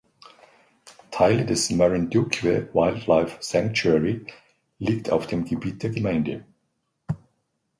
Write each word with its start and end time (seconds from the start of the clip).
Teile 1.11 1.45
des 1.45 1.69
Marinduque 1.75 2.41
Wildlife 2.73 3.37
Sanctuary 3.39 4.25
liegt 4.79 5.11
auf 5.11 5.27
dem 5.27 5.45
Gebiet 5.45 5.83
der 5.83 5.91
Gemeinde. 5.91 6.43